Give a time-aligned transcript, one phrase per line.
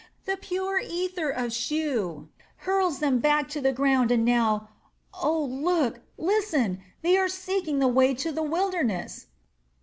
[0.25, 2.27] The pure ether of Shu
[2.65, 4.67] hurls them back to the ground and now
[5.13, 9.27] oh look, listen they are seeking the way to the wilderness."